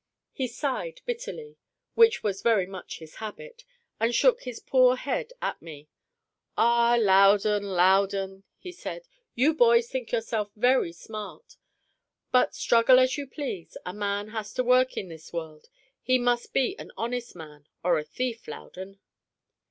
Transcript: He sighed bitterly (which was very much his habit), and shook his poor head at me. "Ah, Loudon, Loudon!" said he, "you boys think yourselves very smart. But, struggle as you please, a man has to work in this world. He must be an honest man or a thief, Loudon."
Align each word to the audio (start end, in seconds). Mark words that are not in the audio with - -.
He 0.31 0.47
sighed 0.47 1.01
bitterly 1.05 1.57
(which 1.93 2.23
was 2.23 2.41
very 2.41 2.65
much 2.65 2.97
his 2.97 3.17
habit), 3.17 3.63
and 3.99 4.15
shook 4.15 4.41
his 4.41 4.59
poor 4.59 4.95
head 4.95 5.31
at 5.43 5.61
me. 5.61 5.89
"Ah, 6.57 6.97
Loudon, 6.99 7.61
Loudon!" 7.61 8.43
said 8.71 9.05
he, 9.35 9.43
"you 9.43 9.53
boys 9.53 9.91
think 9.91 10.11
yourselves 10.11 10.49
very 10.55 10.91
smart. 10.91 11.55
But, 12.31 12.55
struggle 12.55 12.97
as 12.97 13.15
you 13.15 13.27
please, 13.27 13.77
a 13.85 13.93
man 13.93 14.29
has 14.29 14.55
to 14.55 14.63
work 14.63 14.97
in 14.97 15.07
this 15.07 15.31
world. 15.31 15.67
He 16.01 16.17
must 16.17 16.51
be 16.51 16.75
an 16.79 16.91
honest 16.97 17.35
man 17.35 17.67
or 17.83 17.99
a 17.99 18.03
thief, 18.03 18.47
Loudon." 18.47 18.99